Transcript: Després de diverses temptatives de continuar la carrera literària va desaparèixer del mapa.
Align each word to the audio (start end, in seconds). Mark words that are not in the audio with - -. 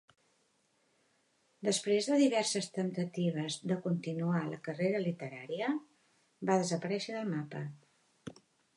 Després 1.67 2.07
de 2.13 2.17
diverses 2.21 2.71
temptatives 2.79 3.59
de 3.73 3.79
continuar 3.85 4.43
la 4.49 4.61
carrera 4.71 5.05
literària 5.07 5.71
va 6.53 6.61
desaparèixer 6.65 7.19
del 7.21 7.35
mapa. 7.39 7.67